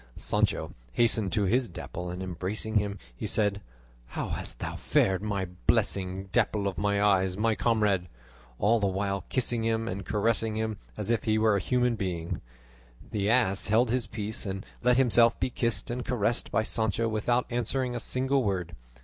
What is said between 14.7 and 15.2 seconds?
let